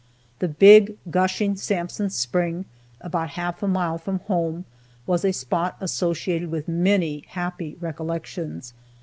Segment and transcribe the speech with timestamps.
[0.39, 2.65] The big, gushing Sansom Spring,
[3.01, 4.65] about half a mile from home,
[5.05, 8.73] was a spot associated with many happy recollections.